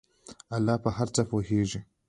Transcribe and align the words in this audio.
الله 0.55 0.75
په 0.83 0.89
هر 0.97 1.07
څه 1.15 1.21
پوهیږي. 1.31 1.79